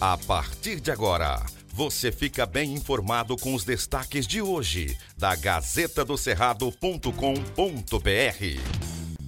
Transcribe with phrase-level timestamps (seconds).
[0.00, 1.42] A partir de agora,
[1.74, 7.10] você fica bem informado com os destaques de hoje da Gazeta do Cerrado.com.br.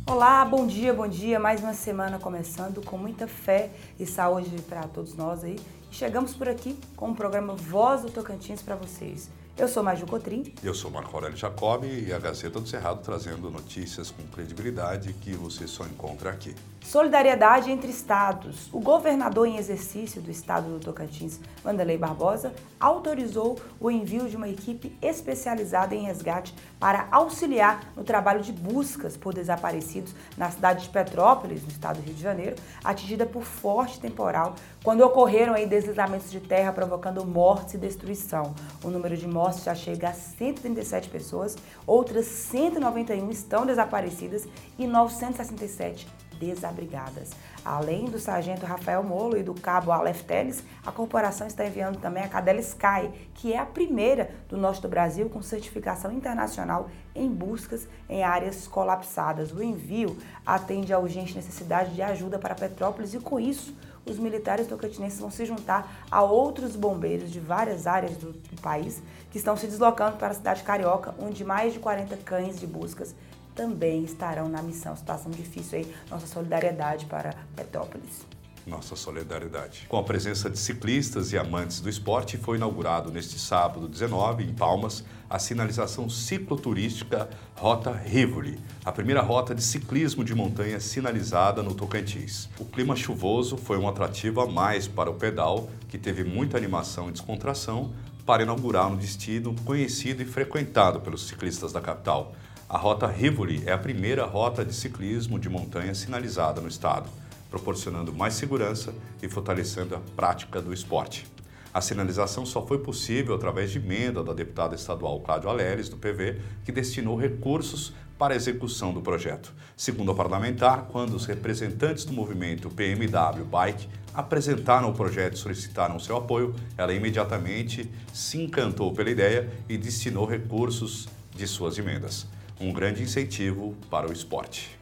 [0.07, 1.39] Olá, bom dia, bom dia.
[1.39, 3.69] Mais uma semana começando com muita fé
[4.01, 5.61] e saúde para todos nós aí.
[5.91, 9.29] E chegamos por aqui com o programa Voz do Tocantins para vocês.
[9.59, 10.55] Eu sou Maju Cotrim.
[10.65, 15.35] Eu sou Marco Aurélio Jacob e a Gazeta do Cerrado trazendo notícias com credibilidade que
[15.35, 16.55] você só encontra aqui.
[16.83, 18.69] Solidariedade entre estados.
[18.73, 24.49] O governador em exercício do estado do Tocantins, Vanderlei Barbosa, autorizou o envio de uma
[24.49, 30.91] equipe especializada em resgate para auxiliar no trabalho de buscas por desaparecidos na cidade de
[30.91, 36.31] Petrópolis, no estado do Rio de Janeiro, atingida por forte temporal, quando ocorreram aí deslizamentos
[36.31, 38.55] de terra provocando mortes e destruição.
[38.85, 41.57] O número de mortes já chega a 137 pessoas,
[41.87, 47.31] outras 191 estão desaparecidas e 967 desabrigadas.
[47.65, 52.25] Além do sargento Rafael Molo e do cabo Aleph Teles, a corporação está enviando também
[52.25, 57.29] a cadela Sky, que é a primeira do norte do Brasil com certificação internacional em
[57.29, 59.53] buscas em áreas colapsadas.
[59.53, 63.75] O envio atende à urgente necessidade de ajuda para Petrópolis e, com isso,
[64.05, 69.01] os militares tocantinenses vão se juntar a outros bombeiros de várias áreas do, do país
[69.31, 73.15] que estão se deslocando para a cidade carioca, onde mais de 40 cães de buscas
[73.55, 74.97] também estarão na missão.
[74.97, 78.27] Situação difícil aí, nossa solidariedade para Petrópolis.
[78.65, 79.87] Nossa solidariedade.
[79.89, 84.55] Com a presença de ciclistas e amantes do esporte, foi inaugurado neste sábado 19, em
[84.55, 91.75] Palmas, a sinalização cicloturística Rota Rivoli, a primeira rota de ciclismo de montanha sinalizada no
[91.75, 92.49] Tocantins.
[92.57, 97.09] O clima chuvoso foi um atrativo a mais para o pedal, que teve muita animação
[97.09, 97.93] e descontração,
[98.25, 102.33] para inaugurar um destino conhecido e frequentado pelos ciclistas da capital.
[102.73, 107.07] A Rota Rivoli é a primeira rota de ciclismo de montanha sinalizada no estado,
[107.51, 111.27] proporcionando mais segurança e fortalecendo a prática do esporte.
[111.75, 116.41] A sinalização só foi possível através de emenda da deputada estadual Cláudio Aleres, do PV,
[116.65, 119.53] que destinou recursos para a execução do projeto.
[119.77, 125.99] Segundo a parlamentar, quando os representantes do movimento PMW Bike apresentaram o projeto e solicitaram
[125.99, 132.27] seu apoio, ela imediatamente se encantou pela ideia e destinou recursos de suas emendas
[132.63, 134.79] um grande incentivo para o esporte.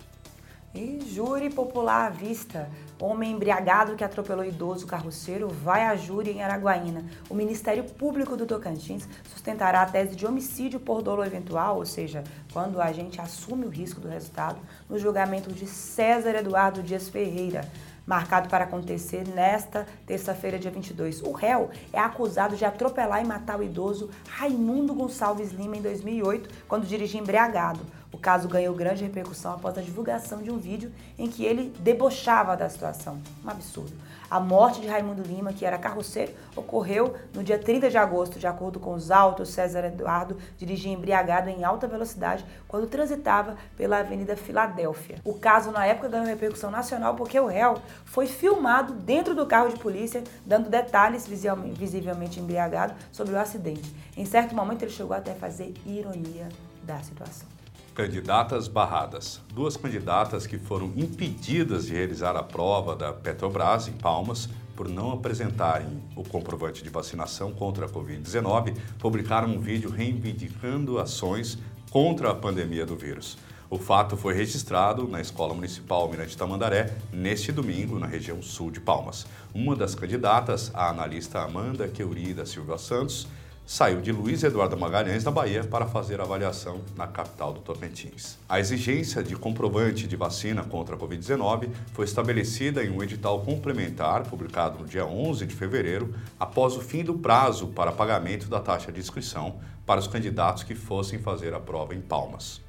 [0.74, 2.68] E júri popular à vista.
[3.00, 7.02] Homem embriagado que atropelou idoso carroceiro vai a júri em Araguaína.
[7.30, 12.22] O Ministério Público do Tocantins sustentará a tese de homicídio por dolo eventual, ou seja,
[12.52, 17.66] quando o agente assume o risco do resultado, no julgamento de César Eduardo Dias Ferreira,
[18.10, 21.22] marcado para acontecer nesta terça-feira, dia 22.
[21.22, 26.50] O réu é acusado de atropelar e matar o idoso Raimundo Gonçalves Lima em 2008,
[26.66, 27.78] quando dirigia embriagado.
[28.12, 32.56] O caso ganhou grande repercussão após a divulgação de um vídeo em que ele debochava
[32.56, 33.20] da situação.
[33.44, 33.92] Um absurdo.
[34.28, 38.46] A morte de Raimundo Lima, que era carroceiro, ocorreu no dia 30 de agosto, de
[38.46, 39.50] acordo com os autos.
[39.50, 45.18] César Eduardo dirigia embriagado em alta velocidade quando transitava pela Avenida Filadélfia.
[45.24, 49.68] O caso, na época, ganhou repercussão nacional porque o réu foi filmado dentro do carro
[49.68, 53.94] de polícia, dando detalhes visivelmente embriagado sobre o acidente.
[54.16, 56.48] Em certo momento, ele chegou até a fazer ironia
[56.84, 57.59] da situação.
[57.94, 59.40] Candidatas barradas.
[59.52, 65.12] Duas candidatas que foram impedidas de realizar a prova da Petrobras em Palmas por não
[65.12, 71.58] apresentarem o comprovante de vacinação contra a Covid-19 publicaram um vídeo reivindicando ações
[71.90, 73.36] contra a pandemia do vírus.
[73.68, 78.80] O fato foi registrado na Escola Municipal Mirante Tamandaré neste domingo, na região sul de
[78.80, 79.26] Palmas.
[79.54, 83.28] Uma das candidatas, a analista Amanda Queurida Silva Santos,
[83.70, 88.36] saiu de Luiz Eduardo Magalhães, na Bahia, para fazer avaliação na capital do Tocantins.
[88.48, 94.24] A exigência de comprovante de vacina contra a Covid-19 foi estabelecida em um edital complementar
[94.24, 98.90] publicado no dia 11 de fevereiro, após o fim do prazo para pagamento da taxa
[98.90, 102.60] de inscrição para os candidatos que fossem fazer a prova em Palmas.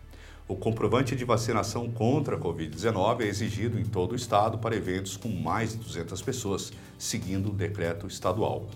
[0.48, 5.18] O comprovante de vacinação contra a Covid-19 é exigido em todo o estado para eventos
[5.18, 8.68] com mais de 200 pessoas, seguindo o decreto estadual.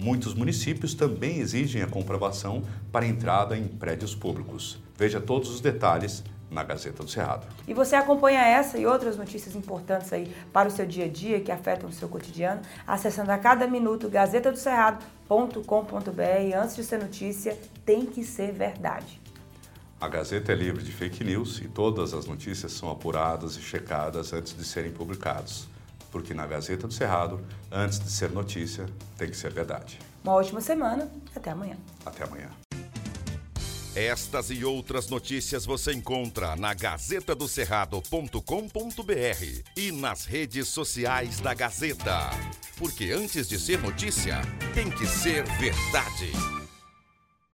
[0.00, 4.78] Muitos municípios também exigem a comprovação para entrada em prédios públicos.
[4.96, 7.46] Veja todos os detalhes na Gazeta do Cerrado.
[7.68, 11.40] E você acompanha essa e outras notícias importantes aí para o seu dia a dia
[11.40, 16.56] que afetam o seu cotidiano, acessando a cada minuto gazetadocerrado.com.br.
[16.56, 19.20] Antes de ser notícia, tem que ser verdade.
[20.00, 24.32] A Gazeta é livre de fake news e todas as notícias são apuradas e checadas
[24.32, 25.68] antes de serem publicadas
[26.10, 27.40] porque na Gazeta do Cerrado,
[27.70, 28.86] antes de ser notícia,
[29.16, 29.98] tem que ser verdade.
[30.22, 31.76] Uma ótima semana, até amanhã.
[32.04, 32.50] Até amanhã.
[33.94, 42.30] Estas e outras notícias você encontra na gazetadocerrado.com.br e nas redes sociais da Gazeta.
[42.78, 44.42] Porque antes de ser notícia,
[44.74, 46.59] tem que ser verdade.